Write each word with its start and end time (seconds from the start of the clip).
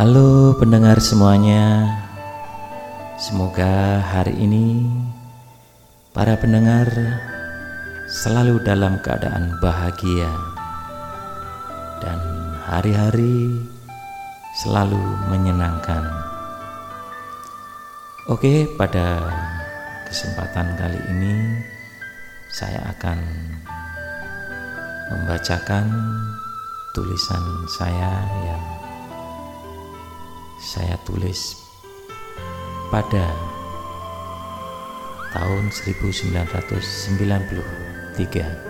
Halo 0.00 0.56
pendengar 0.56 0.96
semuanya, 0.96 1.84
semoga 3.20 4.00
hari 4.00 4.32
ini 4.32 4.88
para 6.16 6.40
pendengar 6.40 6.88
selalu 8.08 8.64
dalam 8.64 8.96
keadaan 9.04 9.60
bahagia 9.60 10.32
dan 12.00 12.16
hari-hari 12.64 13.60
selalu 14.64 15.04
menyenangkan. 15.28 16.08
Oke, 18.32 18.72
pada 18.80 19.20
kesempatan 20.08 20.80
kali 20.80 21.00
ini 21.12 21.60
saya 22.56 22.88
akan 22.96 23.20
membacakan 25.12 25.92
tulisan 26.96 27.44
saya 27.68 28.24
yang 28.48 28.79
saya 30.60 31.00
tulis 31.08 31.72
pada 32.92 33.32
tahun 35.32 35.72
1993. 35.72 38.69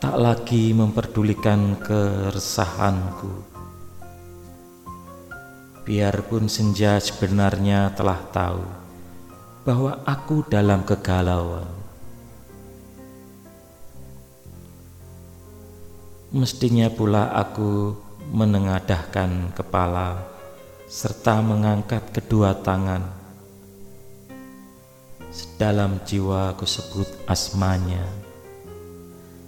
Tak 0.00 0.16
lagi 0.16 0.72
memperdulikan 0.72 1.76
keresahanku. 1.76 3.44
Biarpun 5.84 6.48
senja 6.48 6.96
sebenarnya 6.96 7.92
telah 7.92 8.16
tahu 8.32 8.79
bahwa 9.70 10.02
aku 10.02 10.42
dalam 10.50 10.82
kegalauan. 10.82 11.70
Mestinya 16.34 16.90
pula 16.90 17.30
aku 17.30 17.94
menengadahkan 18.34 19.54
kepala 19.54 20.26
serta 20.90 21.38
mengangkat 21.38 22.02
kedua 22.10 22.58
tangan. 22.58 23.14
Sedalam 25.30 26.02
jiwa 26.02 26.58
ku 26.58 26.66
sebut 26.66 27.06
asmanya. 27.30 28.02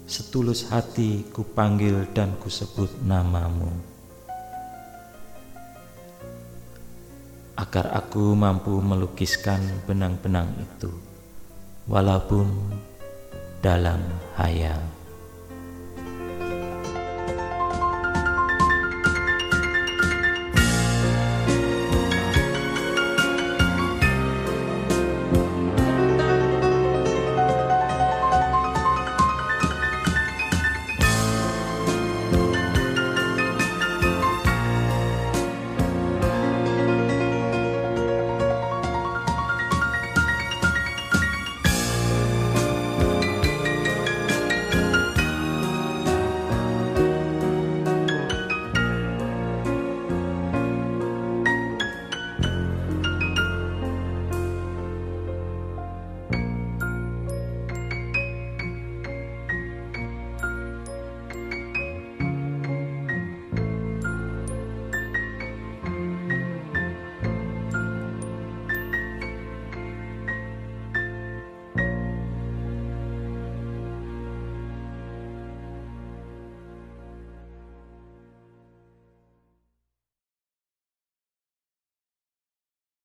Setulus 0.07 0.71
hati 0.71 1.27
ku 1.35 1.43
panggil 1.43 2.07
dan 2.15 2.31
ku 2.39 2.47
sebut 2.47 2.95
namamu. 3.03 3.92
Agar 7.53 7.93
aku 7.93 8.33
mampu 8.33 8.81
melukiskan 8.81 9.61
benang-benang 9.85 10.49
itu, 10.57 10.89
walaupun 11.85 12.49
dalam 13.61 14.01
hayal. 14.35 14.81